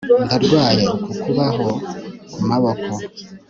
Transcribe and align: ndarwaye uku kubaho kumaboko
ndarwaye 0.27 0.85
uku 0.95 1.09
kubaho 1.21 1.67
kumaboko 2.33 2.91